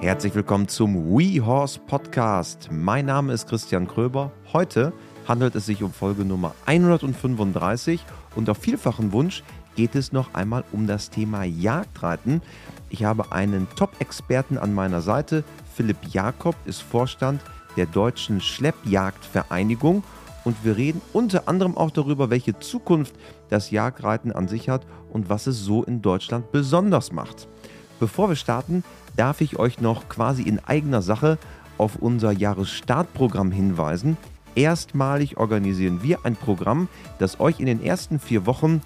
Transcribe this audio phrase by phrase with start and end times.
[0.00, 2.68] Herzlich willkommen zum WeHorse Podcast.
[2.70, 4.30] Mein Name ist Christian Kröber.
[4.52, 4.92] Heute
[5.26, 8.04] handelt es sich um Folge Nummer 135
[8.36, 9.42] und auf vielfachen Wunsch
[9.74, 12.42] geht es noch einmal um das Thema Jagdreiten.
[12.90, 15.42] Ich habe einen Top-Experten an meiner Seite.
[15.74, 17.42] Philipp Jakob ist Vorstand
[17.76, 20.04] der Deutschen Schleppjagdvereinigung
[20.44, 23.16] und wir reden unter anderem auch darüber, welche Zukunft
[23.48, 27.48] das Jagdreiten an sich hat und was es so in Deutschland besonders macht.
[28.00, 28.84] Bevor wir starten,
[29.16, 31.38] darf ich euch noch quasi in eigener Sache
[31.78, 34.16] auf unser Jahresstartprogramm hinweisen.
[34.54, 36.88] Erstmalig organisieren wir ein Programm,
[37.18, 38.80] das euch in den ersten vier Wochen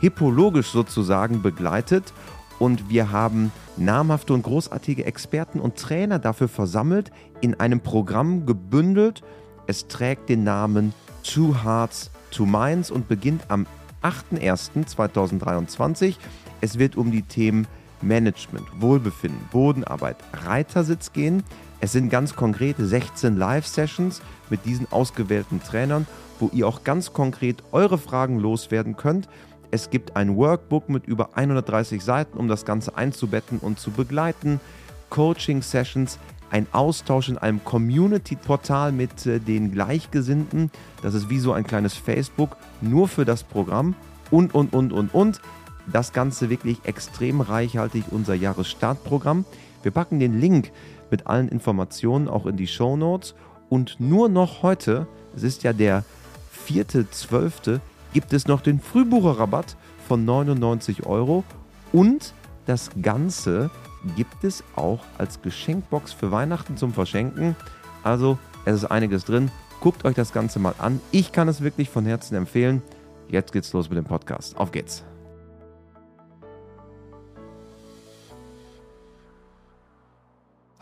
[0.00, 2.12] hippologisch sozusagen begleitet
[2.58, 9.22] und wir haben namhafte und großartige Experten und Trainer dafür versammelt, in einem Programm gebündelt.
[9.66, 10.92] Es trägt den Namen
[11.24, 13.66] Two Hearts, Two Minds und beginnt am
[14.02, 16.16] 8.01.2023.
[16.60, 17.66] Es wird um die Themen
[18.02, 21.42] Management, Wohlbefinden, Bodenarbeit, Reitersitz gehen.
[21.80, 26.06] Es sind ganz konkrete 16 Live-Sessions mit diesen ausgewählten Trainern,
[26.38, 29.28] wo ihr auch ganz konkret eure Fragen loswerden könnt.
[29.70, 34.60] Es gibt ein Workbook mit über 130 Seiten, um das Ganze einzubetten und zu begleiten.
[35.08, 36.18] Coaching-Sessions,
[36.50, 40.70] ein Austausch in einem Community-Portal mit äh, den Gleichgesinnten.
[41.02, 43.94] Das ist wie so ein kleines Facebook, nur für das Programm.
[44.30, 45.40] Und, und, und, und, und.
[45.90, 49.44] Das Ganze wirklich extrem reichhaltig, unser Jahresstartprogramm.
[49.82, 50.70] Wir packen den Link
[51.10, 53.34] mit allen Informationen auch in die Show Notes.
[53.68, 56.04] Und nur noch heute, es ist ja der
[56.68, 57.80] 4.12.,
[58.12, 61.44] gibt es noch den Frühbucherrabatt von 99 Euro.
[61.92, 62.34] Und
[62.66, 63.70] das Ganze
[64.16, 67.56] gibt es auch als Geschenkbox für Weihnachten zum Verschenken.
[68.02, 69.50] Also es ist einiges drin.
[69.80, 71.00] Guckt euch das Ganze mal an.
[71.10, 72.82] Ich kann es wirklich von Herzen empfehlen.
[73.28, 74.56] Jetzt geht's los mit dem Podcast.
[74.56, 75.04] Auf geht's.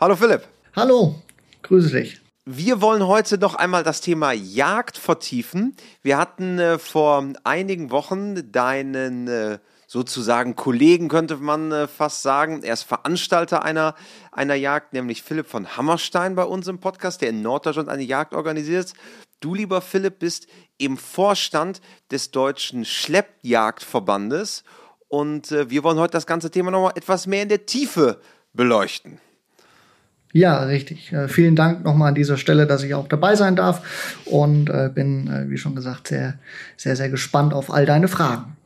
[0.01, 0.47] Hallo Philipp.
[0.75, 1.13] Hallo,
[1.61, 2.21] grüße dich.
[2.43, 5.75] Wir wollen heute noch einmal das Thema Jagd vertiefen.
[6.01, 12.63] Wir hatten äh, vor einigen Wochen deinen äh, sozusagen Kollegen, könnte man äh, fast sagen.
[12.63, 13.93] Er ist Veranstalter einer,
[14.31, 18.33] einer Jagd, nämlich Philipp von Hammerstein bei uns im Podcast, der in Norddeutschland eine Jagd
[18.33, 18.93] organisiert.
[19.39, 20.47] Du, lieber Philipp, bist
[20.79, 21.79] im Vorstand
[22.09, 24.63] des Deutschen Schleppjagdverbandes
[25.09, 28.19] und äh, wir wollen heute das ganze Thema nochmal etwas mehr in der Tiefe
[28.51, 29.19] beleuchten.
[30.33, 31.11] Ja, richtig.
[31.11, 34.89] Äh, vielen Dank nochmal an dieser Stelle, dass ich auch dabei sein darf und äh,
[34.93, 36.35] bin, äh, wie schon gesagt, sehr,
[36.77, 38.57] sehr, sehr gespannt auf all deine Fragen.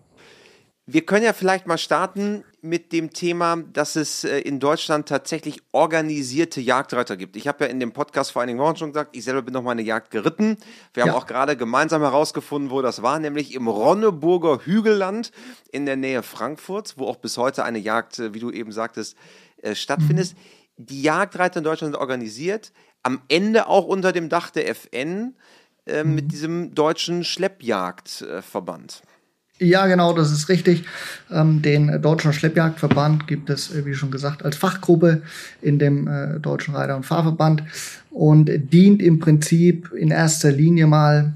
[0.87, 5.63] Wir können ja vielleicht mal starten mit dem Thema, dass es äh, in Deutschland tatsächlich
[5.71, 7.35] organisierte Jagdreiter gibt.
[7.35, 9.63] Ich habe ja in dem Podcast vor einigen Wochen schon gesagt, ich selber bin noch
[9.63, 10.57] mal eine Jagd geritten.
[10.93, 11.15] Wir haben ja.
[11.15, 15.31] auch gerade gemeinsam herausgefunden, wo das war, nämlich im Ronneburger Hügelland
[15.71, 19.17] in der Nähe Frankfurts, wo auch bis heute eine Jagd, äh, wie du eben sagtest,
[19.63, 20.33] äh, stattfindet.
[20.33, 22.71] Mhm die Jagdreiter in Deutschland sind organisiert,
[23.03, 25.35] am Ende auch unter dem Dach der FN
[25.85, 26.15] äh, mhm.
[26.15, 29.03] mit diesem deutschen Schleppjagdverband.
[29.57, 30.83] Ja, genau, das ist richtig.
[31.31, 35.21] Ähm, den Deutschen Schleppjagdverband gibt es, äh, wie schon gesagt, als Fachgruppe
[35.61, 37.63] in dem äh, Deutschen Reiter- und Fahrverband
[38.11, 41.35] und dient im Prinzip in erster Linie mal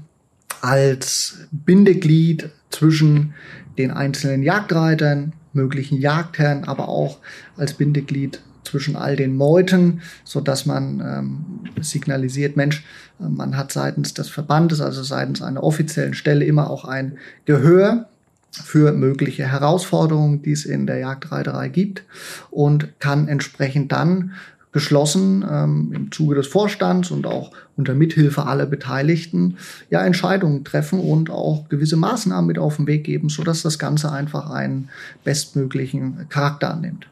[0.60, 3.32] als Bindeglied zwischen
[3.78, 7.18] den einzelnen Jagdreitern, möglichen Jagdherren, aber auch
[7.56, 8.40] als Bindeglied
[8.70, 12.84] zwischen all den Meuten, so dass man ähm, signalisiert, Mensch,
[13.20, 18.06] äh, man hat seitens des Verbandes, also seitens einer offiziellen Stelle immer auch ein Gehör
[18.52, 22.04] für mögliche Herausforderungen, die es in der Jagdreiterei gibt
[22.50, 24.32] und kann entsprechend dann
[24.72, 29.56] geschlossen ähm, im Zuge des Vorstands und auch unter Mithilfe aller Beteiligten
[29.90, 33.78] ja Entscheidungen treffen und auch gewisse Maßnahmen mit auf den Weg geben, so dass das
[33.78, 34.88] Ganze einfach einen
[35.24, 37.08] bestmöglichen Charakter annimmt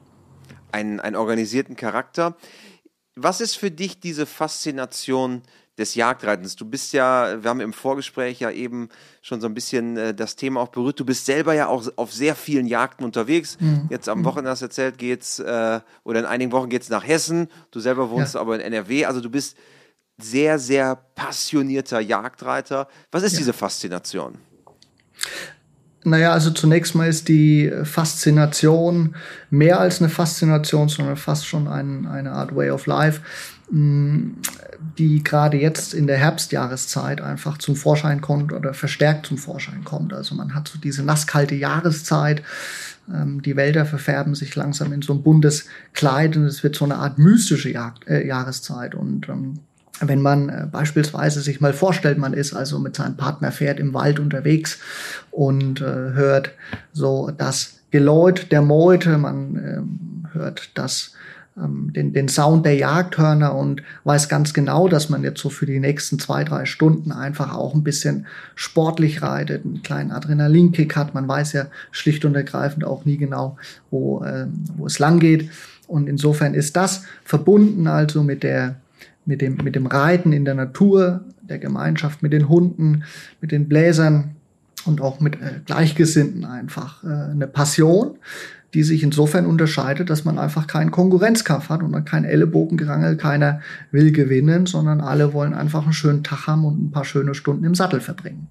[0.73, 2.37] einen, einen organisierten Charakter.
[3.17, 5.43] Was ist für dich diese Faszination
[5.77, 6.57] des Jagdreitens?
[6.57, 8.89] Du bist ja, wir haben im Vorgespräch ja eben
[9.23, 11.01] schon so ein bisschen äh, das Thema auch berührt.
[11.01, 13.59] Du bist selber ja auch auf sehr vielen Jagden unterwegs.
[13.61, 13.89] Mhm.
[13.91, 14.25] Jetzt am mhm.
[14.25, 17.49] Wochenende hast du erzählt, geht's, äh, oder in einigen Wochen geht es nach Hessen.
[17.71, 18.41] Du selber wohnst ja.
[18.41, 19.05] aber in NRW.
[19.05, 19.57] Also du bist
[20.17, 22.89] sehr, sehr passionierter Jagdreiter.
[23.11, 23.39] Was ist ja.
[23.39, 24.39] diese Faszination?
[26.05, 29.17] Naja, also zunächst mal ist die Faszination
[29.51, 33.21] mehr als eine Faszination, sondern fast schon ein, eine Art Way of Life,
[33.71, 34.35] mm,
[34.97, 40.13] die gerade jetzt in der Herbstjahreszeit einfach zum Vorschein kommt oder verstärkt zum Vorschein kommt.
[40.13, 42.43] Also man hat so diese nasskalte Jahreszeit,
[43.13, 46.85] ähm, die Wälder verfärben sich langsam in so ein buntes Kleid und es wird so
[46.85, 47.71] eine Art mystische
[48.07, 49.61] äh, Jahreszeit und ähm,
[50.01, 53.95] wenn man äh, beispielsweise sich mal vorstellt, man ist also mit seinem Partner fährt im
[53.95, 54.79] Wald unterwegs
[55.31, 56.53] und äh, hört
[56.93, 61.13] so das Geläut der Meute, man äh, hört das
[61.57, 65.67] ähm, den, den Sound der Jagdhörner und weiß ganz genau, dass man jetzt so für
[65.67, 71.15] die nächsten zwei, drei Stunden einfach auch ein bisschen sportlich reitet, einen kleinen Adrenalinkick hat.
[71.15, 73.57] Man weiß ja schlicht und ergreifend auch nie genau,
[73.91, 74.47] wo, äh,
[74.77, 75.51] wo es lang geht.
[75.87, 78.77] Und insofern ist das verbunden also mit der,
[79.29, 83.05] mit dem, mit dem Reiten in der Natur, der Gemeinschaft mit den Hunden,
[83.43, 84.37] mit den Bläsern
[84.87, 88.17] und auch mit äh, Gleichgesinnten einfach äh, eine Passion,
[88.73, 93.61] die sich insofern unterscheidet, dass man einfach keinen Konkurrenzkampf hat und man kein Ellenbogengerangel, keiner
[93.91, 97.65] will gewinnen, sondern alle wollen einfach einen schönen Tag haben und ein paar schöne Stunden
[97.65, 98.49] im Sattel verbringen.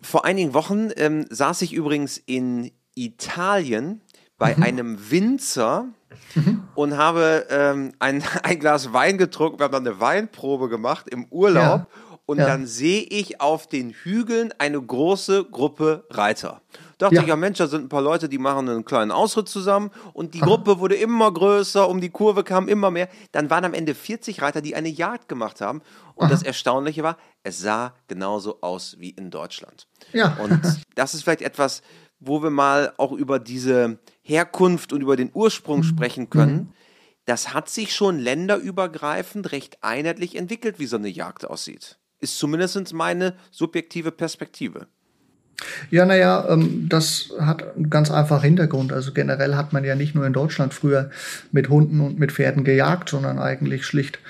[0.00, 4.00] Vor einigen Wochen ähm, saß ich übrigens in Italien
[4.38, 4.62] bei mhm.
[4.62, 5.86] einem Winzer
[6.34, 6.64] mhm.
[6.74, 9.58] und habe ähm, ein, ein Glas Wein getrunken.
[9.58, 11.80] Wir haben dann eine Weinprobe gemacht im Urlaub.
[11.80, 11.86] Ja.
[12.26, 12.46] Und ja.
[12.46, 16.60] dann sehe ich auf den Hügeln eine große Gruppe Reiter
[16.98, 17.22] dachte ja.
[17.22, 20.34] ich, ja Mensch, da sind ein paar Leute, die machen einen kleinen Ausritt zusammen und
[20.34, 23.08] die Gruppe wurde immer größer, um die Kurve kamen immer mehr.
[23.32, 25.80] Dann waren am Ende 40 Reiter, die eine Jagd gemacht haben.
[26.14, 26.32] Und Aha.
[26.32, 29.86] das Erstaunliche war, es sah genauso aus wie in Deutschland.
[30.12, 30.36] Ja.
[30.42, 30.60] Und
[30.96, 31.82] das ist vielleicht etwas,
[32.18, 35.84] wo wir mal auch über diese Herkunft und über den Ursprung mhm.
[35.84, 36.56] sprechen können.
[36.56, 36.68] Mhm.
[37.24, 41.98] Das hat sich schon länderübergreifend recht einheitlich entwickelt, wie so eine Jagd aussieht.
[42.20, 44.86] Ist zumindest meine subjektive Perspektive.
[45.90, 48.92] Ja, naja, ähm, das hat einen ganz einfachen Hintergrund.
[48.92, 51.10] Also generell hat man ja nicht nur in Deutschland früher
[51.50, 54.20] mit Hunden und mit Pferden gejagt, sondern eigentlich schlicht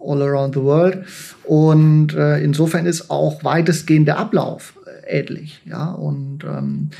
[0.00, 1.04] all around the world.
[1.44, 4.74] Und äh, insofern ist auch weitestgehend der Ablauf
[5.08, 5.60] ähnlich.
[5.64, 6.90] Ja, und ähm,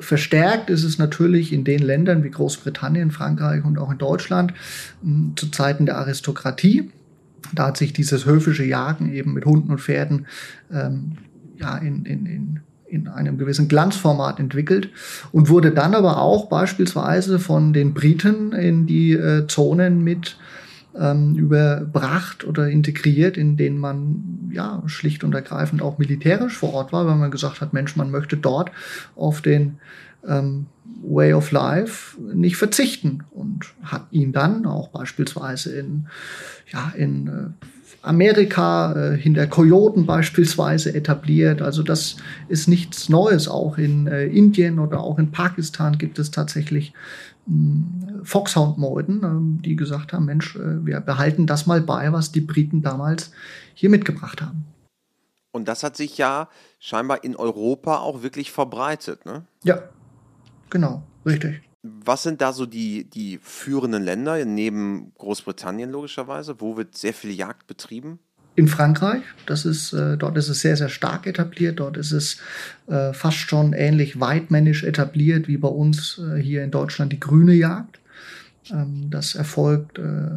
[0.00, 5.34] verstärkt ist es natürlich in den Ländern wie Großbritannien, Frankreich und auch in Deutschland äh,
[5.36, 6.90] zu Zeiten der Aristokratie.
[7.54, 10.26] Da hat sich dieses höfische Jagen eben mit Hunden und Pferden
[10.72, 11.18] ähm,
[11.56, 12.60] ja, in, in, in
[12.90, 14.88] in einem gewissen Glanzformat entwickelt
[15.30, 20.38] und wurde dann aber auch beispielsweise von den Briten in die äh, Zonen mit
[20.96, 26.92] ähm, überbracht oder integriert, in denen man ja schlicht und ergreifend auch militärisch vor Ort
[26.92, 28.70] war, weil man gesagt hat, Mensch, man möchte dort
[29.16, 29.78] auf den
[30.26, 30.66] ähm,
[31.02, 36.06] Way of Life nicht verzichten und hat ihn dann auch beispielsweise in
[36.72, 37.66] ja in äh,
[38.02, 41.62] Amerika, äh, hinter Kojoten beispielsweise etabliert.
[41.62, 42.16] Also das
[42.48, 43.48] ist nichts Neues.
[43.48, 46.92] Auch in äh, Indien oder auch in Pakistan gibt es tatsächlich
[48.22, 52.82] Foxhound-Meuten, äh, die gesagt haben, Mensch, äh, wir behalten das mal bei, was die Briten
[52.82, 53.32] damals
[53.74, 54.64] hier mitgebracht haben.
[55.50, 56.48] Und das hat sich ja
[56.78, 59.44] scheinbar in Europa auch wirklich verbreitet, ne?
[59.64, 59.82] Ja,
[60.70, 61.62] genau, richtig.
[61.82, 66.60] Was sind da so die, die führenden Länder neben Großbritannien logischerweise?
[66.60, 68.18] Wo wird sehr viel Jagd betrieben?
[68.58, 69.22] In Frankreich.
[69.46, 71.78] Das ist, äh, dort ist es sehr, sehr stark etabliert.
[71.78, 72.38] Dort ist es
[72.88, 77.54] äh, fast schon ähnlich weitmännisch etabliert wie bei uns äh, hier in Deutschland die grüne
[77.54, 78.00] Jagd.
[78.72, 80.30] Ähm, das erfolgt äh,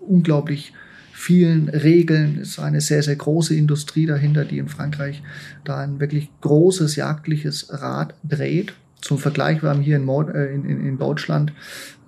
[0.00, 0.72] unglaublich
[1.12, 2.40] vielen Regeln.
[2.42, 5.22] Es ist eine sehr, sehr große Industrie dahinter, die in Frankreich
[5.62, 8.72] da ein wirklich großes jagdliches Rad dreht.
[9.02, 11.52] Zum Vergleich, wir haben hier in, äh, in, in, in Deutschland,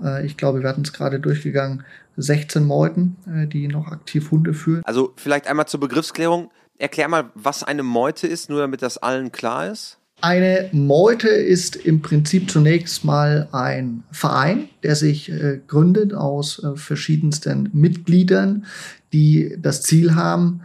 [0.03, 1.85] äh, ich glaube, wir hatten es gerade durchgegangen,
[2.17, 4.83] 16 Meuten, äh, die noch aktiv Hunde führen.
[4.85, 6.51] Also vielleicht einmal zur Begriffsklärung.
[6.79, 9.99] Erklär mal, was eine Meute ist, nur damit das allen klar ist.
[10.21, 16.77] Eine Meute ist im Prinzip zunächst mal ein Verein, der sich äh, gründet aus äh,
[16.77, 18.65] verschiedensten Mitgliedern,
[19.13, 20.63] die das Ziel haben,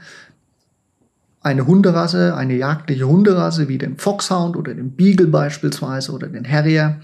[1.42, 7.02] eine Hunderasse, eine jagdliche Hunderasse wie den Foxhound oder den Beagle beispielsweise oder den Harrier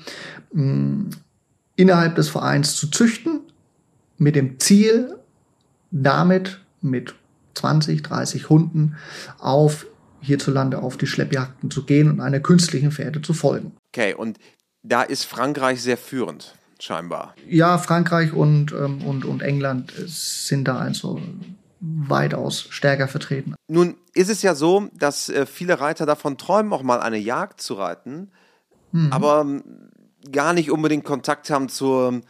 [0.53, 1.09] mh, mm,
[1.77, 3.41] innerhalb des Vereins zu züchten,
[4.17, 5.15] mit dem Ziel,
[5.91, 7.15] damit mit
[7.55, 8.95] 20, 30 Hunden
[9.39, 9.85] auf
[10.21, 13.73] hierzulande auf die Schleppjagden zu gehen und einer künstlichen Pferde zu folgen.
[13.93, 14.37] Okay, und
[14.83, 17.35] da ist Frankreich sehr führend, scheinbar.
[17.47, 21.21] Ja, Frankreich und, ähm, und, und England sind da also
[21.85, 23.55] weitaus stärker vertreten.
[23.67, 27.61] Nun ist es ja so, dass äh, viele Reiter davon träumen, auch mal eine Jagd
[27.61, 28.31] zu reiten,
[28.91, 29.11] mhm.
[29.11, 29.63] aber ähm,
[30.31, 32.21] gar nicht unbedingt Kontakt haben zur,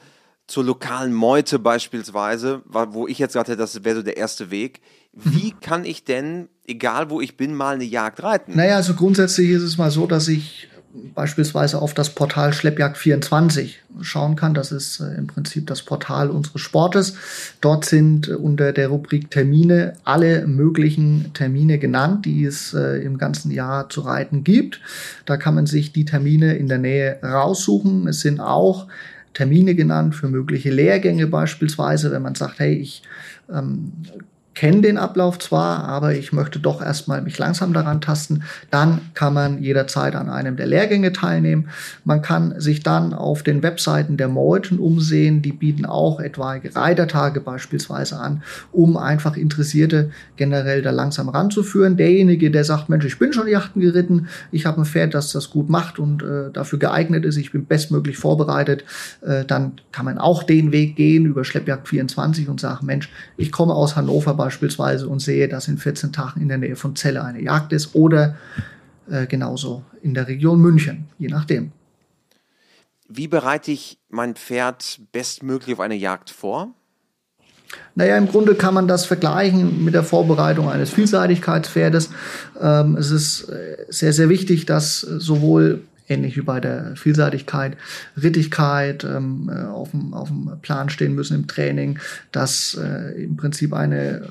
[0.48, 4.82] zur lokalen Meute beispielsweise, wo ich jetzt sagte, das wäre so der erste Weg.
[5.14, 5.60] Wie mhm.
[5.62, 8.56] kann ich denn, egal wo ich bin, mal eine Jagd reiten?
[8.56, 10.68] Naja, also grundsätzlich ist es mal so, dass ich
[11.14, 14.54] beispielsweise auf das Portal Schleppjagd24 schauen kann.
[14.54, 17.16] Das ist äh, im Prinzip das Portal unseres Sportes.
[17.62, 23.18] Dort sind äh, unter der Rubrik Termine alle möglichen Termine genannt, die es äh, im
[23.18, 24.82] ganzen Jahr zu reiten gibt.
[25.26, 28.08] Da kann man sich die Termine in der Nähe raussuchen.
[28.08, 28.88] Es sind auch
[29.34, 33.04] Termine genannt für mögliche Lehrgänge beispielsweise, wenn man sagt, hey, ich
[33.52, 33.92] ähm,
[34.56, 39.34] kenne den Ablauf zwar, aber ich möchte doch erstmal mich langsam daran tasten, dann kann
[39.34, 41.70] man jederzeit an einem der Lehrgänge teilnehmen.
[42.06, 47.42] Man kann sich dann auf den Webseiten der Meuten umsehen, die bieten auch etwaige Reitertage
[47.42, 51.98] beispielsweise an, um einfach Interessierte generell da langsam ranzuführen.
[51.98, 55.50] Derjenige, der sagt, Mensch, ich bin schon Yachten geritten, ich habe ein Pferd, das das
[55.50, 58.86] gut macht und äh, dafür geeignet ist, ich bin bestmöglich vorbereitet,
[59.22, 63.52] äh, dann kann man auch den Weg gehen über Schleppjagd 24 und sagen, Mensch, ich
[63.52, 67.24] komme aus Hannover beispielsweise und sehe, dass in 14 Tagen in der Nähe von Celle
[67.24, 68.36] eine Jagd ist oder
[69.10, 71.72] äh, genauso in der Region München, je nachdem.
[73.08, 76.74] Wie bereite ich mein Pferd bestmöglich auf eine Jagd vor?
[77.96, 82.12] Naja, im Grunde kann man das vergleichen mit der Vorbereitung eines Vielseitigkeitspferdes.
[82.62, 87.78] Ähm, es ist äh, sehr, sehr wichtig, dass sowohl ähnlich wie bei der Vielseitigkeit,
[88.22, 92.00] Rittigkeit ähm, äh, auf, dem, auf dem Plan stehen müssen im Training,
[92.32, 94.28] dass äh, im Prinzip eine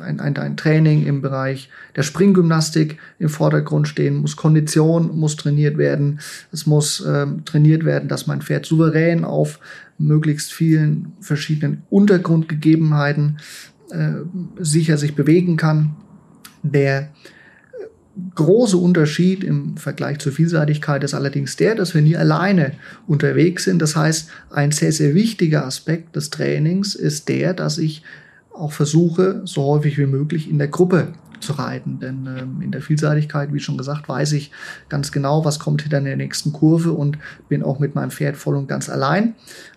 [0.00, 4.36] ein, ein, ein Training im Bereich der Springgymnastik im Vordergrund stehen muss.
[4.36, 6.20] Kondition muss trainiert werden.
[6.52, 9.60] Es muss ähm, trainiert werden, dass mein Pferd souverän auf
[9.98, 13.38] möglichst vielen verschiedenen Untergrundgegebenheiten
[13.90, 14.12] äh,
[14.58, 15.96] sicher sich bewegen kann.
[16.62, 17.10] Der
[18.34, 22.72] große Unterschied im Vergleich zur Vielseitigkeit ist allerdings der, dass wir nie alleine
[23.06, 23.82] unterwegs sind.
[23.82, 28.02] Das heißt, ein sehr, sehr wichtiger Aspekt des Trainings ist der, dass ich
[28.52, 32.00] auch versuche, so häufig wie möglich in der Gruppe zu reiten.
[32.00, 34.50] Denn ähm, in der Vielseitigkeit, wie schon gesagt, weiß ich
[34.88, 37.18] ganz genau, was kommt hinter der nächsten Kurve und
[37.48, 39.34] bin auch mit meinem Pferd voll und ganz allein.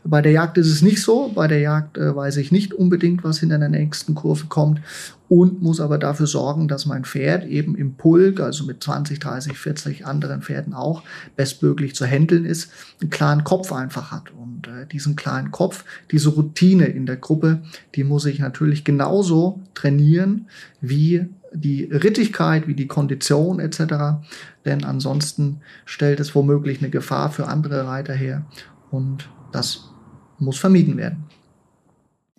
[0.10, 1.32] Bei der Jagd ist es nicht so.
[1.36, 4.80] Bei der Jagd äh, weiß ich nicht unbedingt, was hinter der nächsten Kurve kommt
[5.28, 9.58] und muss aber dafür sorgen, dass mein Pferd eben im Pulk, also mit 20, 30,
[9.58, 11.04] 40 anderen Pferden auch,
[11.36, 12.72] bestmöglich zu handeln ist,
[13.02, 14.32] einen klaren Kopf einfach hat.
[14.32, 17.62] Und äh, diesen klaren Kopf, diese Routine in der Gruppe,
[17.96, 20.48] die muss ich natürlich genauso trainieren
[20.80, 24.22] wie die Rittigkeit, wie die Kondition etc.
[24.64, 28.46] Denn ansonsten stellt es womöglich eine Gefahr für andere Reiter her
[28.92, 29.90] und das
[30.40, 31.24] muss vermieden werden.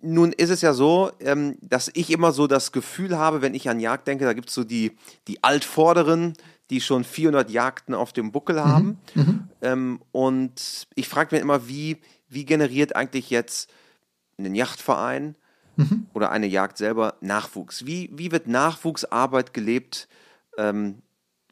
[0.01, 3.69] Nun ist es ja so, ähm, dass ich immer so das Gefühl habe, wenn ich
[3.69, 4.93] an Jagd denke, da gibt es so die,
[5.27, 6.33] die Altvorderen,
[6.69, 8.63] die schon 400 Jagden auf dem Buckel mhm.
[8.63, 8.97] haben.
[9.15, 9.49] Mhm.
[9.61, 11.97] Ähm, und ich frage mich immer, wie,
[12.29, 13.69] wie generiert eigentlich jetzt
[14.37, 15.35] ein Yachtverein
[15.75, 16.05] mhm.
[16.13, 17.85] oder eine Jagd selber Nachwuchs?
[17.85, 20.07] Wie, wie wird Nachwuchsarbeit gelebt
[20.57, 20.99] ähm,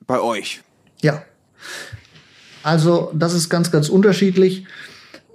[0.06, 0.62] bei euch?
[1.02, 1.24] Ja,
[2.64, 4.66] also das ist ganz, ganz unterschiedlich.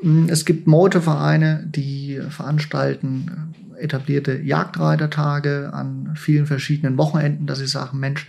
[0.02, 7.66] Hm, es gibt Meutevereine, die veranstalten äh, etablierte Jagdreitertage an vielen verschiedenen Wochenenden, dass sie
[7.66, 8.28] sagen, Mensch,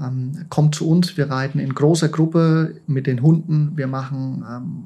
[0.00, 4.84] ähm, kommt zu uns, wir reiten in großer Gruppe mit den Hunden, wir machen ähm,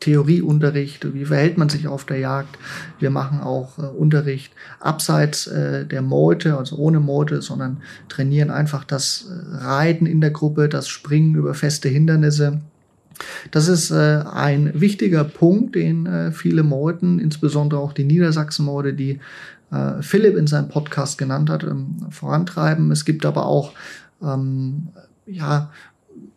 [0.00, 2.58] Theorieunterricht, wie verhält man sich auf der Jagd.
[3.00, 7.78] Wir machen auch äh, Unterricht abseits äh, der Meute, also ohne Meute, sondern
[8.08, 12.60] trainieren einfach das äh, Reiten in der Gruppe, das Springen über feste Hindernisse.
[13.50, 19.20] Das ist äh, ein wichtiger Punkt, den äh, viele Meuten, insbesondere auch die Niedersachsen-Meute, die
[19.70, 22.90] äh, Philipp in seinem Podcast genannt hat, ähm, vorantreiben.
[22.90, 23.72] Es gibt aber auch
[24.22, 24.88] ähm,
[25.26, 25.70] ja,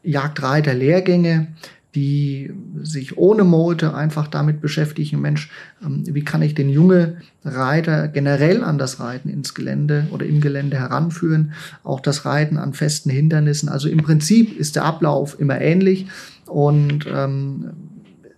[0.04, 1.48] Jagdreiter-Lehrgänge,
[1.96, 5.50] die sich ohne Mote einfach damit beschäftigen, Mensch,
[5.84, 10.40] ähm, wie kann ich den junge Reiter generell an das Reiten ins Gelände oder im
[10.40, 13.70] Gelände heranführen, auch das Reiten an festen Hindernissen.
[13.70, 16.08] Also im Prinzip ist der Ablauf immer ähnlich
[16.50, 17.72] und ähm,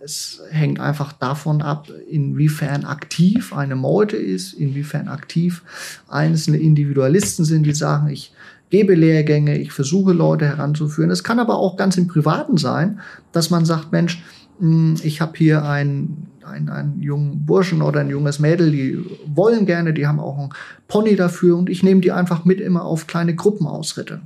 [0.04, 5.62] es hängt einfach davon ab, inwiefern aktiv eine Meute ist, inwiefern aktiv
[6.08, 8.32] einzelne Individualisten sind, die sagen, ich
[8.70, 11.10] gebe Lehrgänge, ich versuche Leute heranzuführen.
[11.10, 13.00] Es kann aber auch ganz im Privaten sein,
[13.30, 14.22] dass man sagt, Mensch,
[14.58, 19.66] hm, ich habe hier einen, einen, einen jungen Burschen oder ein junges Mädel, die wollen
[19.66, 20.50] gerne, die haben auch einen
[20.88, 24.22] Pony dafür und ich nehme die einfach mit immer auf kleine Gruppenausritte.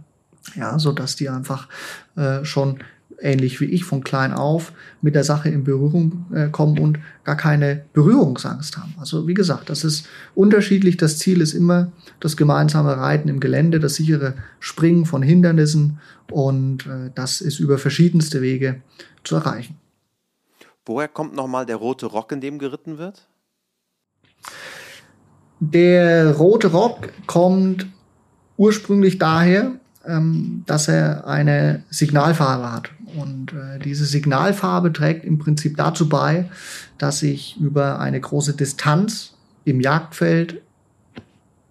[0.55, 1.69] Ja, so die einfach
[2.15, 2.79] äh, schon
[3.21, 7.37] ähnlich wie ich von klein auf mit der Sache in Berührung äh, kommen und gar
[7.37, 8.95] keine Berührungsangst haben.
[8.99, 10.97] Also wie gesagt, das ist unterschiedlich.
[10.97, 16.87] Das Ziel ist immer das gemeinsame Reiten im Gelände, das sichere Springen von Hindernissen und
[16.87, 18.83] äh, das ist über verschiedenste Wege
[19.25, 19.77] zu erreichen.
[20.85, 23.27] Woher kommt nochmal der rote Rock, in dem geritten wird?
[25.59, 27.87] Der rote Rock kommt
[28.57, 32.91] ursprünglich daher, ähm, dass er eine Signalfarbe hat.
[33.17, 36.47] Und äh, diese Signalfarbe trägt im Prinzip dazu bei,
[36.99, 39.35] dass ich über eine große Distanz
[39.65, 40.63] im Jagdfeld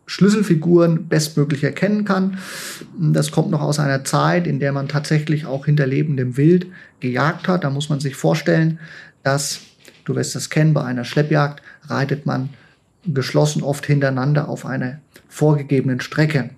[0.07, 2.37] Schlüsselfiguren bestmöglich erkennen kann.
[2.99, 6.67] Das kommt noch aus einer Zeit, in der man tatsächlich auch hinter lebendem Wild
[6.99, 7.63] gejagt hat.
[7.63, 8.79] Da muss man sich vorstellen,
[9.23, 9.61] dass,
[10.03, 12.49] du wirst das kennen, bei einer Schleppjagd reitet man
[13.07, 16.51] geschlossen, oft hintereinander auf einer vorgegebenen Strecke.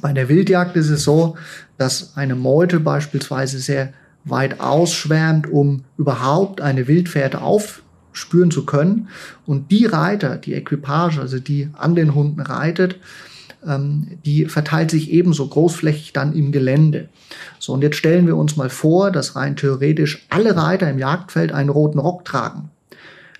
[0.00, 1.36] Bei der Wildjagd ist es so,
[1.78, 3.92] dass eine Meute beispielsweise sehr
[4.24, 9.08] weit ausschwärmt, um überhaupt eine Wildpferde aufspüren zu können.
[9.46, 12.96] Und die Reiter, die Equipage, also die an den Hunden reitet,
[13.66, 17.08] ähm, die verteilt sich ebenso großflächig dann im Gelände.
[17.58, 21.52] So, und jetzt stellen wir uns mal vor, dass rein theoretisch alle Reiter im Jagdfeld
[21.52, 22.70] einen roten Rock tragen.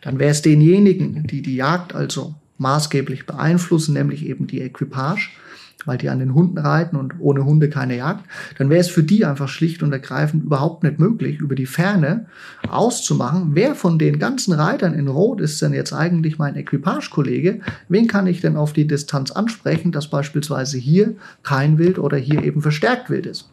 [0.03, 5.31] Dann wäre es denjenigen, die die Jagd also maßgeblich beeinflussen, nämlich eben die Equipage,
[5.87, 8.25] weil die an den Hunden reiten und ohne Hunde keine Jagd,
[8.59, 12.27] dann wäre es für die einfach schlicht und ergreifend überhaupt nicht möglich, über die Ferne
[12.69, 18.07] auszumachen, wer von den ganzen Reitern in Rot ist denn jetzt eigentlich mein Equipagekollege, wen
[18.07, 22.63] kann ich denn auf die Distanz ansprechen, dass beispielsweise hier kein Wild oder hier eben
[22.63, 23.51] verstärkt Wild ist.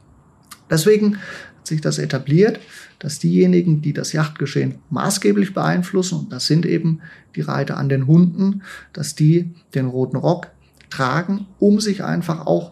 [0.69, 2.59] Deswegen hat sich das etabliert,
[2.99, 7.01] dass diejenigen, die das Jagdgeschehen maßgeblich beeinflussen, und das sind eben
[7.35, 10.47] die Reiter an den Hunden, dass die den roten Rock
[10.89, 12.71] tragen, um sich einfach auch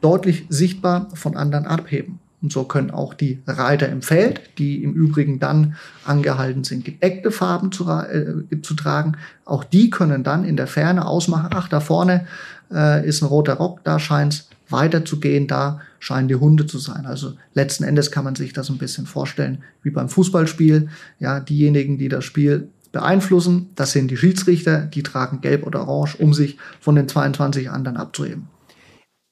[0.00, 2.20] deutlich sichtbar von anderen abheben.
[2.42, 5.76] Und so können auch die Reiter im Feld, die im Übrigen dann
[6.06, 11.06] angehalten sind, gedeckte Farben zu, äh, zu tragen, auch die können dann in der Ferne
[11.06, 12.26] ausmachen, ach, da vorne
[12.72, 17.04] äh, ist ein roter Rock, da scheint es weiterzugehen, da scheinen die Hunde zu sein.
[17.04, 20.88] Also letzten Endes kann man sich das ein bisschen vorstellen wie beim Fußballspiel.
[21.18, 23.70] Ja, diejenigen, die das Spiel beeinflussen.
[23.74, 27.96] Das sind die Schiedsrichter, die tragen gelb oder orange, um sich von den 22 anderen
[27.96, 28.48] abzuheben.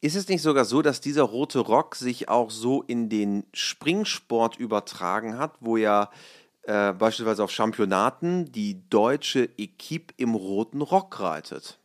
[0.00, 4.56] Ist es nicht sogar so, dass dieser rote Rock sich auch so in den Springsport
[4.56, 6.10] übertragen hat, wo ja
[6.62, 11.78] äh, beispielsweise auf Championaten die deutsche Equipe im roten Rock reitet?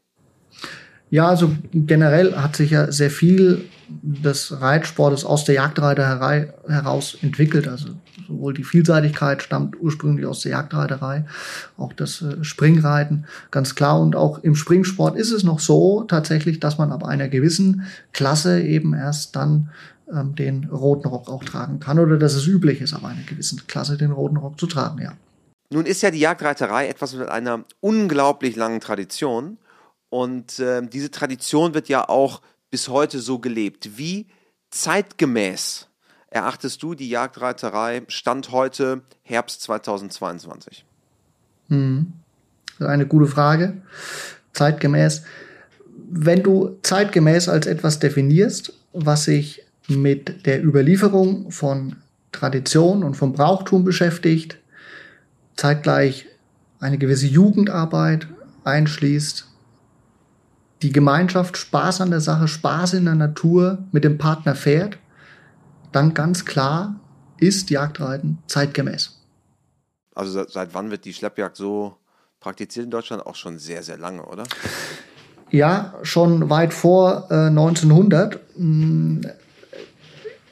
[1.10, 7.68] Ja, also generell hat sich ja sehr viel des Reitsportes aus der Jagdreiterei heraus entwickelt.
[7.68, 7.90] Also
[8.34, 11.26] sowohl die Vielseitigkeit stammt ursprünglich aus der Jagdreiterei,
[11.78, 14.02] auch das äh, Springreiten, ganz klar.
[14.02, 18.62] Und auch im Springsport ist es noch so tatsächlich, dass man ab einer gewissen Klasse
[18.62, 19.70] eben erst dann
[20.12, 23.62] ähm, den roten Rock auch tragen kann oder dass es üblich ist, ab einer gewissen
[23.68, 25.14] Klasse den roten Rock zu tragen, ja.
[25.70, 29.58] Nun ist ja die Jagdreiterei etwas mit einer unglaublich langen Tradition.
[30.10, 33.98] Und äh, diese Tradition wird ja auch bis heute so gelebt.
[33.98, 34.28] Wie
[34.70, 35.88] zeitgemäß
[36.34, 40.84] erachtest du die Jagdreiterei Stand heute Herbst 2022?
[41.70, 42.14] Hm.
[42.80, 43.82] Eine gute Frage.
[44.54, 45.24] Zeitgemäß.
[46.10, 51.98] Wenn du zeitgemäß als etwas definierst, was sich mit der Überlieferung von
[52.32, 54.58] Tradition und vom Brauchtum beschäftigt,
[55.56, 56.26] zeitgleich
[56.80, 58.28] eine gewisse Jugendarbeit
[58.64, 59.48] einschließt,
[60.82, 64.98] die Gemeinschaft Spaß an der Sache, Spaß in der Natur mit dem Partner fährt,
[65.96, 67.00] dann ganz klar
[67.40, 69.20] ist Jagdreiten zeitgemäß.
[70.16, 71.98] Also seit, wann wird die Schleppjagd so
[72.40, 73.26] praktiziert in Deutschland?
[73.26, 74.44] Auch schon sehr, sehr lange, oder?
[75.50, 78.40] Ja, schon weit vor äh, 1900.
[78.58, 79.22] Mm,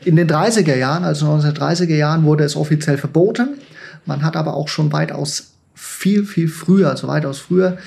[0.04, 3.60] in den 30er Jahren, also 1930er Jahren, wurde es offiziell verboten.
[4.06, 5.51] Man hat aber auch schon weitaus
[5.84, 7.80] viel, viel früher, also weitaus früher,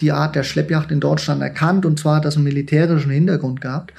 [0.00, 3.92] die Art der Schleppjacht in Deutschland erkannt und zwar hat das einen militärischen Hintergrund gehabt.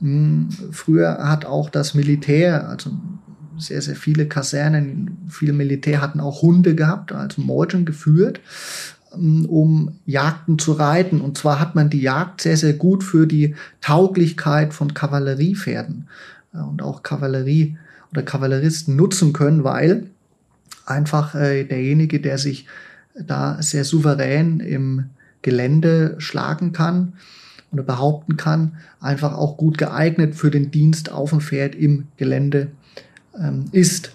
[0.00, 2.92] Hm, früher hat auch das Militär, also
[3.58, 8.40] sehr, sehr viele Kasernen, viele Militär hatten auch Hunde gehabt, also Meuten geführt,
[9.10, 11.20] hm, um Jagden zu reiten.
[11.20, 16.08] Und zwar hat man die Jagd sehr, sehr gut für die Tauglichkeit von Kavalleriepferden
[16.54, 17.76] äh, und auch Kavallerie
[18.12, 20.06] oder Kavalleristen nutzen können, weil
[20.86, 22.66] einfach äh, derjenige, der sich
[23.14, 25.10] da sehr souverän im
[25.42, 27.14] Gelände schlagen kann
[27.72, 32.68] oder behaupten kann, einfach auch gut geeignet für den Dienst auf dem Pferd im Gelände
[33.38, 34.12] ähm, ist.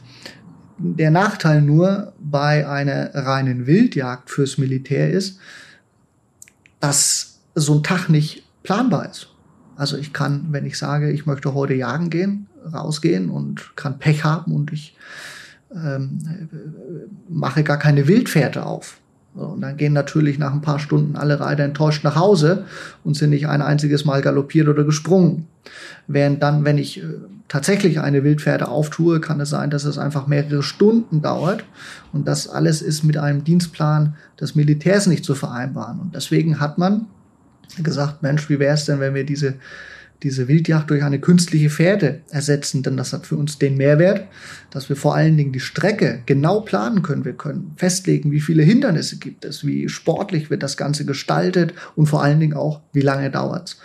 [0.77, 5.39] Der Nachteil nur bei einer reinen Wildjagd fürs Militär ist,
[6.81, 9.29] dass so ein Tag nicht planbar ist.
[9.77, 14.23] Also ich kann, wenn ich sage, ich möchte heute jagen gehen, rausgehen und kann Pech
[14.23, 14.95] haben und ich
[15.75, 16.19] ähm,
[17.29, 18.99] mache gar keine Wildpferde auf.
[19.35, 22.65] Und dann gehen natürlich nach ein paar Stunden alle Reiter enttäuscht nach Hause
[23.03, 25.47] und sind nicht ein einziges Mal galoppiert oder gesprungen.
[26.07, 27.07] Während dann, wenn ich äh,
[27.49, 31.65] tatsächlich eine Wildpferde auftue, kann es sein, dass es einfach mehrere Stunden dauert.
[32.13, 35.99] Und das alles ist mit einem Dienstplan des Militärs nicht zu vereinbaren.
[35.99, 37.07] Und deswegen hat man
[37.83, 39.55] gesagt, Mensch, wie wäre es denn, wenn wir diese
[40.23, 44.27] diese Wildjagd durch eine künstliche Pferde ersetzen, denn das hat für uns den Mehrwert,
[44.71, 47.25] dass wir vor allen Dingen die Strecke genau planen können.
[47.25, 52.07] Wir können festlegen, wie viele Hindernisse gibt es, wie sportlich wird das Ganze gestaltet und
[52.07, 53.77] vor allen Dingen auch, wie lange dauert es.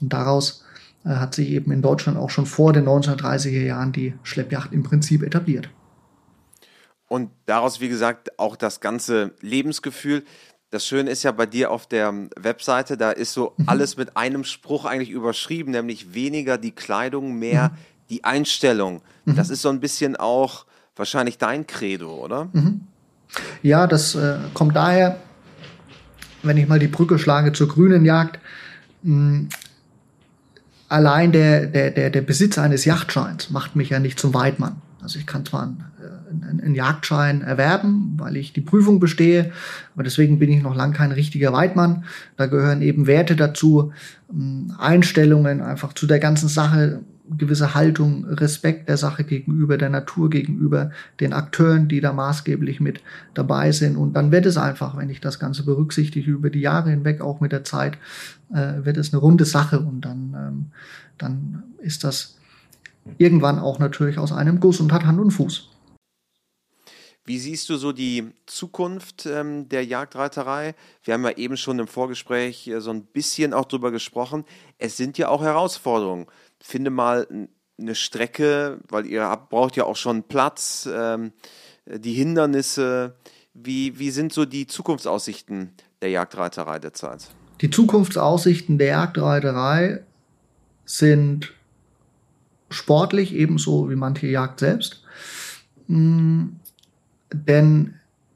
[0.00, 0.64] Und daraus
[1.04, 4.82] äh, hat sich eben in Deutschland auch schon vor den 1930er Jahren die Schleppjacht im
[4.82, 5.68] Prinzip etabliert.
[7.08, 10.24] Und daraus, wie gesagt, auch das ganze Lebensgefühl.
[10.70, 13.68] Das Schöne ist ja bei dir auf der Webseite, da ist so mhm.
[13.68, 17.76] alles mit einem Spruch eigentlich überschrieben, nämlich weniger die Kleidung, mehr mhm.
[18.10, 19.00] die Einstellung.
[19.24, 19.36] Mhm.
[19.36, 22.48] Das ist so ein bisschen auch wahrscheinlich dein Credo, oder?
[22.52, 22.80] Mhm.
[23.62, 25.20] Ja, das äh, kommt daher,
[26.42, 28.40] wenn ich mal die Brücke schlage zur grünen Jagd.
[29.02, 29.48] Mh,
[30.88, 34.80] allein der, der, der, der Besitz eines Yachtscheins macht mich ja nicht zum Weidmann.
[35.02, 35.95] Also ich kann zwar äh,
[36.28, 39.52] einen, Jagdschein erwerben, weil ich die Prüfung bestehe,
[39.94, 42.04] aber deswegen bin ich noch lang kein richtiger Weidmann.
[42.36, 43.92] Da gehören eben Werte dazu,
[44.30, 47.00] ähm, Einstellungen einfach zu der ganzen Sache,
[47.38, 53.00] gewisse Haltung, Respekt der Sache gegenüber, der Natur gegenüber, den Akteuren, die da maßgeblich mit
[53.34, 53.96] dabei sind.
[53.96, 57.40] Und dann wird es einfach, wenn ich das Ganze berücksichtige, über die Jahre hinweg, auch
[57.40, 57.98] mit der Zeit,
[58.52, 60.66] äh, wird es eine runde Sache und dann, ähm,
[61.18, 62.36] dann ist das
[63.18, 65.75] irgendwann auch natürlich aus einem Guss und hat Hand und Fuß.
[67.26, 70.74] Wie siehst du so die Zukunft ähm, der Jagdreiterei?
[71.02, 74.44] Wir haben ja eben schon im Vorgespräch äh, so ein bisschen auch drüber gesprochen.
[74.78, 76.26] Es sind ja auch Herausforderungen
[76.66, 77.26] finde mal
[77.78, 81.32] eine Strecke, weil ihr habt, braucht ja auch schon Platz, ähm,
[81.86, 83.14] die Hindernisse.
[83.54, 87.28] Wie, wie sind so die Zukunftsaussichten der Jagdreiterei derzeit?
[87.60, 90.02] Die Zukunftsaussichten der Jagdreiterei
[90.84, 91.52] sind
[92.68, 95.02] sportlich ebenso wie manche Jagd selbst.
[95.86, 96.56] Mhm.
[97.32, 97.94] Denn,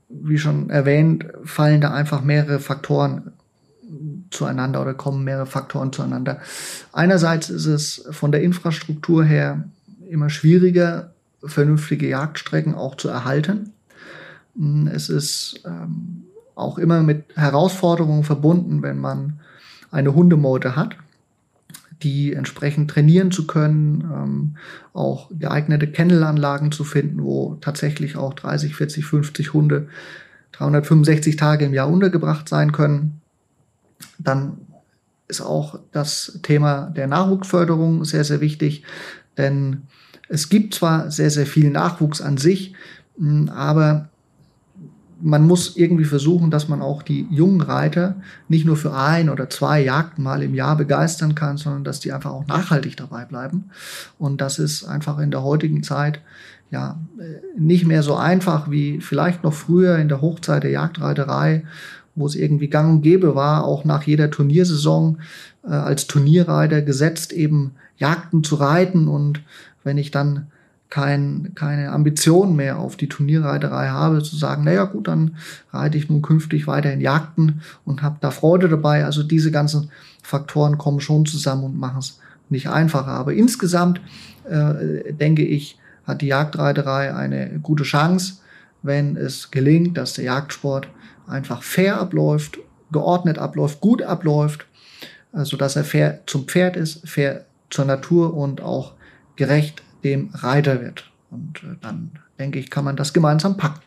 [0.08, 3.32] wie schon erwähnt, fallen da einfach mehrere Faktoren
[4.30, 6.40] zueinander oder kommen mehrere Faktoren zueinander.
[6.92, 9.64] Einerseits ist es von der Infrastruktur her
[10.08, 11.12] immer schwieriger,
[11.44, 13.72] vernünftige Jagdstrecken auch zu erhalten.
[14.92, 16.24] Es ist ähm,
[16.54, 19.40] auch immer mit Herausforderungen verbunden, wenn man
[19.90, 20.96] eine Hundemeute hat,
[22.02, 24.56] die entsprechend trainieren zu können, ähm,
[24.92, 29.88] auch geeignete Kennelanlagen zu finden, wo tatsächlich auch 30, 40, 50 Hunde
[30.52, 33.20] 365 Tage im Jahr untergebracht sein können.
[34.18, 34.58] Dann
[35.28, 38.84] ist auch das Thema der Nachwuchsförderung sehr, sehr wichtig,
[39.38, 39.82] denn
[40.28, 42.74] es gibt zwar sehr, sehr viel Nachwuchs an sich,
[43.48, 44.09] aber
[45.22, 48.16] man muss irgendwie versuchen, dass man auch die jungen Reiter
[48.48, 52.12] nicht nur für ein oder zwei Jagden mal im Jahr begeistern kann, sondern dass die
[52.12, 53.70] einfach auch nachhaltig dabei bleiben.
[54.18, 56.20] Und das ist einfach in der heutigen Zeit
[56.70, 56.98] ja
[57.58, 61.64] nicht mehr so einfach wie vielleicht noch früher in der Hochzeit der Jagdreiterei,
[62.14, 65.18] wo es irgendwie gang und gäbe war, auch nach jeder Turniersaison
[65.64, 69.08] äh, als Turnierreiter gesetzt, eben Jagden zu reiten.
[69.08, 69.42] Und
[69.84, 70.49] wenn ich dann
[70.90, 75.36] kein, keine Ambition mehr auf die Turnierreiterei habe, zu sagen, naja gut, dann
[75.72, 79.04] reite ich nun künftig weiter in Jagden und habe da Freude dabei.
[79.04, 79.90] Also diese ganzen
[80.22, 83.12] Faktoren kommen schon zusammen und machen es nicht einfacher.
[83.12, 84.00] Aber insgesamt
[84.48, 88.34] äh, denke ich, hat die Jagdreiterei eine gute Chance,
[88.82, 90.88] wenn es gelingt, dass der Jagdsport
[91.28, 92.58] einfach fair abläuft,
[92.90, 94.66] geordnet abläuft, gut abläuft,
[95.32, 98.94] also dass er fair zum Pferd ist, fair zur Natur und auch
[99.36, 101.10] gerecht dem Reiter wird.
[101.30, 103.80] Und äh, dann denke ich, kann man das gemeinsam packen.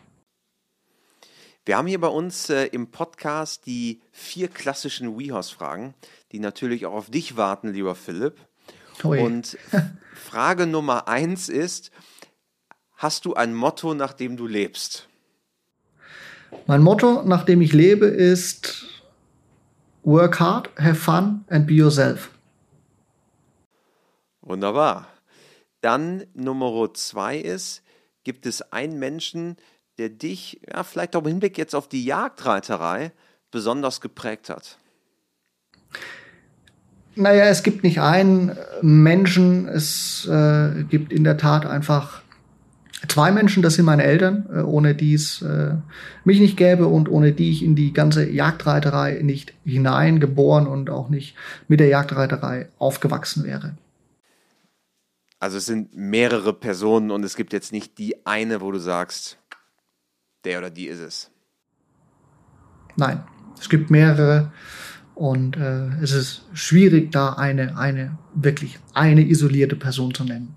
[1.65, 5.93] Wir haben hier bei uns äh, im Podcast die vier klassischen WeHorse-Fragen,
[6.31, 8.37] die natürlich auch auf dich warten, lieber Philipp.
[9.03, 9.19] Ui.
[9.19, 9.57] Und
[10.13, 11.91] Frage Nummer eins ist:
[12.97, 15.07] Hast du ein Motto, nach dem du lebst?
[16.67, 18.85] Mein Motto, nach dem ich lebe, ist
[20.03, 22.29] Work hard, have fun and be yourself.
[24.41, 25.07] Wunderbar.
[25.83, 27.83] Dann Nummer zwei ist,
[28.23, 29.57] gibt es einen Menschen,
[29.97, 33.11] der dich, ja, vielleicht auch im Hinblick jetzt auf die Jagdreiterei,
[33.51, 34.77] besonders geprägt hat?
[37.15, 42.21] Naja, es gibt nicht einen Menschen, es äh, gibt in der Tat einfach
[43.09, 45.75] zwei Menschen, das sind meine Eltern, äh, ohne die es äh,
[46.23, 51.09] mich nicht gäbe und ohne die ich in die ganze Jagdreiterei nicht hineingeboren und auch
[51.09, 51.35] nicht
[51.67, 53.75] mit der Jagdreiterei aufgewachsen wäre.
[55.43, 59.39] Also es sind mehrere Personen und es gibt jetzt nicht die eine, wo du sagst,
[60.45, 61.31] der oder die ist es.
[62.95, 63.25] Nein,
[63.59, 64.53] es gibt mehrere
[65.15, 70.55] und äh, es ist schwierig, da eine, eine, wirklich eine isolierte Person zu nennen.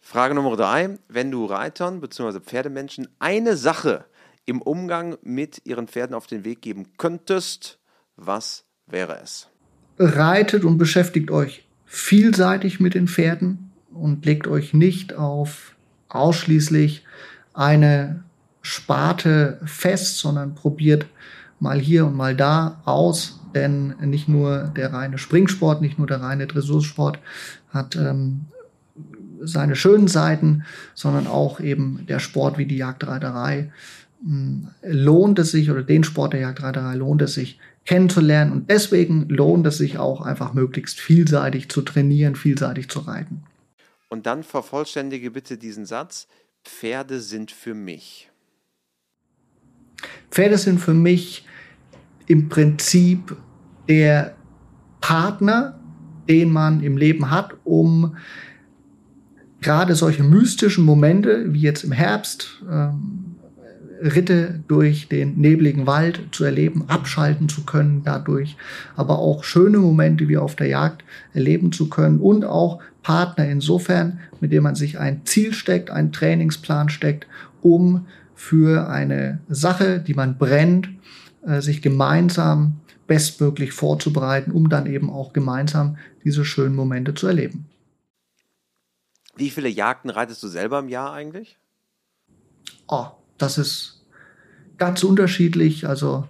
[0.00, 0.98] Frage Nummer drei.
[1.06, 2.40] Wenn du Reitern bzw.
[2.40, 4.04] Pferdemenschen eine Sache
[4.46, 7.78] im Umgang mit ihren Pferden auf den Weg geben könntest,
[8.16, 9.48] was wäre es?
[9.96, 13.65] Reitet und beschäftigt euch vielseitig mit den Pferden
[14.00, 15.74] und legt euch nicht auf
[16.08, 17.04] ausschließlich
[17.54, 18.22] eine
[18.62, 21.06] Sparte fest, sondern probiert
[21.60, 26.20] mal hier und mal da aus, denn nicht nur der reine Springsport, nicht nur der
[26.20, 27.18] reine Dressursport
[27.70, 28.46] hat ähm,
[29.40, 33.70] seine schönen Seiten, sondern auch eben der Sport wie die Jagdreiterei
[34.22, 39.28] hm, lohnt es sich oder den Sport der Jagdreiterei lohnt es sich kennenzulernen und deswegen
[39.28, 43.42] lohnt es sich auch einfach möglichst vielseitig zu trainieren, vielseitig zu reiten.
[44.08, 46.28] Und dann vervollständige bitte diesen Satz,
[46.64, 48.30] Pferde sind für mich.
[50.30, 51.46] Pferde sind für mich
[52.26, 53.36] im Prinzip
[53.88, 54.36] der
[55.00, 55.78] Partner,
[56.28, 58.16] den man im Leben hat, um
[59.60, 63.25] gerade solche mystischen Momente wie jetzt im Herbst, ähm,
[64.00, 68.56] Ritte durch den nebligen Wald zu erleben, abschalten zu können dadurch,
[68.94, 74.20] aber auch schöne Momente wie auf der Jagd erleben zu können und auch Partner insofern,
[74.40, 77.26] mit dem man sich ein Ziel steckt, einen Trainingsplan steckt,
[77.62, 80.88] um für eine Sache, die man brennt,
[81.46, 87.66] äh, sich gemeinsam bestmöglich vorzubereiten, um dann eben auch gemeinsam diese schönen Momente zu erleben.
[89.36, 91.58] Wie viele Jagden reitest du selber im Jahr eigentlich?
[92.88, 94.04] Oh, das ist
[94.78, 95.88] ganz unterschiedlich.
[95.88, 96.26] Also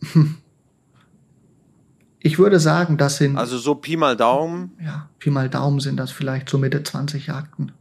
[2.20, 3.36] ich würde sagen, das sind.
[3.36, 4.76] Also so Pi mal Daumen.
[4.82, 7.72] Ja, Pi mal Daumen sind das vielleicht so Mitte 20 Jagden.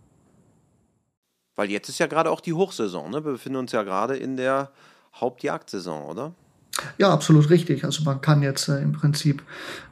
[1.56, 3.24] Weil jetzt ist ja gerade auch die Hochsaison, ne?
[3.26, 4.72] Wir befinden uns ja gerade in der
[5.16, 6.34] Hauptjagdsaison, oder?
[6.98, 7.84] Ja, absolut richtig.
[7.84, 9.44] Also man kann jetzt äh, im Prinzip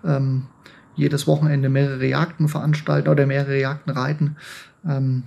[0.06, 0.48] ähm,
[0.96, 4.38] jedes Wochenende mehrere Jagden veranstalten oder mehrere Jagden reiten.
[4.88, 5.24] Ähm,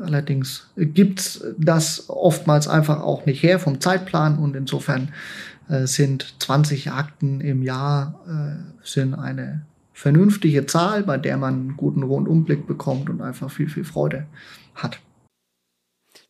[0.00, 5.12] allerdings gibt's das oftmals einfach auch nicht her vom Zeitplan und insofern
[5.68, 11.76] äh, sind 20 Jagden im Jahr äh, sind eine vernünftige Zahl, bei der man einen
[11.76, 14.26] guten Rundumblick bekommt und einfach viel, viel Freude
[14.74, 15.00] hat.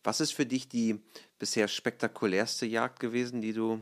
[0.03, 0.99] Was ist für dich die
[1.37, 3.81] bisher spektakulärste Jagd gewesen, die du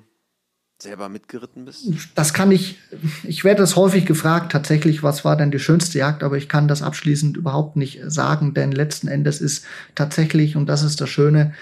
[0.82, 1.88] selber mitgeritten bist?
[2.16, 2.80] Das kann ich,
[3.24, 6.68] ich werde das häufig gefragt, tatsächlich, was war denn die schönste Jagd, aber ich kann
[6.68, 11.54] das abschließend überhaupt nicht sagen, denn letzten Endes ist tatsächlich, und das ist das Schöne,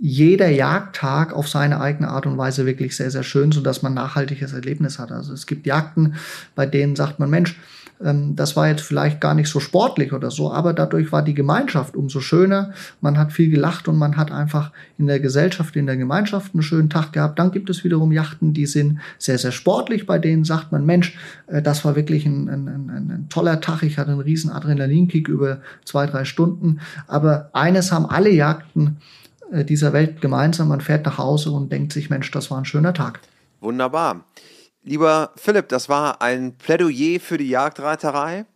[0.00, 4.52] jeder Jagdtag auf seine eigene Art und Weise wirklich sehr, sehr schön, sodass man nachhaltiges
[4.52, 5.10] Erlebnis hat.
[5.10, 6.14] Also es gibt Jagden,
[6.54, 7.58] bei denen sagt man, Mensch,
[8.00, 11.96] das war jetzt vielleicht gar nicht so sportlich oder so, aber dadurch war die Gemeinschaft
[11.96, 12.72] umso schöner.
[13.00, 16.62] Man hat viel gelacht und man hat einfach in der Gesellschaft, in der Gemeinschaft einen
[16.62, 17.38] schönen Tag gehabt.
[17.40, 20.06] Dann gibt es wiederum Yachten, die sind sehr, sehr sportlich.
[20.06, 23.82] Bei denen sagt man, Mensch, äh, das war wirklich ein, ein, ein, ein toller Tag.
[23.82, 26.78] Ich hatte einen riesen Adrenalinkick über zwei, drei Stunden.
[27.08, 28.98] Aber eines haben alle Jagden
[29.50, 30.68] äh, dieser Welt gemeinsam.
[30.68, 33.20] Man fährt nach Hause und denkt sich, Mensch, das war ein schöner Tag.
[33.60, 34.24] Wunderbar.
[34.82, 38.46] Lieber Philipp, das war ein Plädoyer für die Jagdreiterei.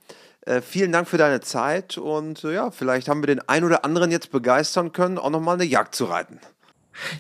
[0.45, 3.85] Äh, vielen Dank für deine Zeit und äh, ja, vielleicht haben wir den einen oder
[3.85, 6.41] anderen jetzt begeistern können, auch nochmal eine Jagd zu reiten.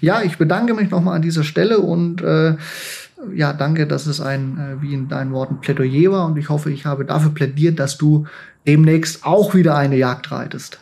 [0.00, 2.56] Ja, ich bedanke mich nochmal an dieser Stelle und äh,
[3.34, 6.70] ja, danke, dass es ein, äh, wie in deinen Worten, Plädoyer war und ich hoffe,
[6.70, 8.26] ich habe dafür plädiert, dass du
[8.66, 10.80] demnächst auch wieder eine Jagd reitest.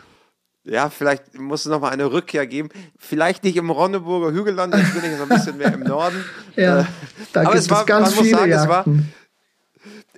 [0.65, 2.69] Ja, vielleicht muss es noch mal eine Rückkehr geben.
[2.99, 6.23] Vielleicht nicht im Ronneburger Hügelland, jetzt bin ich so ein bisschen mehr im Norden.
[6.57, 6.85] ja, äh,
[7.33, 8.85] da gibt es, war, ganz viele sagen, es war,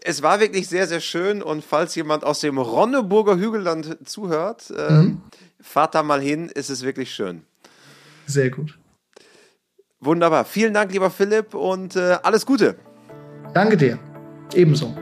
[0.03, 1.43] es war wirklich sehr, sehr schön.
[1.43, 5.23] Und falls jemand aus dem Ronneburger Hügelland zuhört, äh, mhm.
[5.61, 7.43] fahrt da mal hin, ist es wirklich schön.
[8.27, 8.79] Sehr gut.
[10.01, 10.45] Wunderbar.
[10.45, 12.75] Vielen Dank, lieber Philipp, und äh, alles Gute.
[13.55, 13.99] Danke dir.
[14.55, 14.95] Ebenso.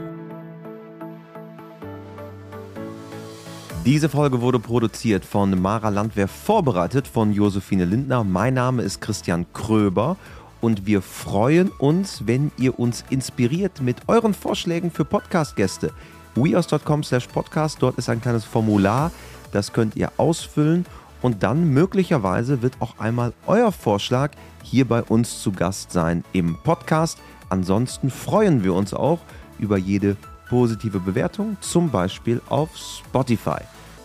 [3.87, 8.25] Diese Folge wurde produziert von Mara Landwehr, vorbereitet von Josephine Lindner.
[8.25, 10.19] Mein Name ist Christian Kröber
[10.61, 15.93] und wir freuen uns, wenn ihr uns inspiriert mit euren Vorschlägen für Podcast-Gäste.
[16.35, 19.13] weos.com slash podcast, dort ist ein kleines Formular,
[19.51, 20.85] das könnt ihr ausfüllen
[21.23, 26.59] und dann möglicherweise wird auch einmal euer Vorschlag hier bei uns zu Gast sein im
[26.63, 27.19] Podcast.
[27.49, 29.21] Ansonsten freuen wir uns auch
[29.59, 30.19] über jede
[30.51, 33.63] positive Bewertung, zum Beispiel auf Spotify.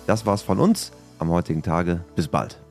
[0.08, 2.02] Das war's von uns am heutigen Tage.
[2.16, 2.65] Bis bald.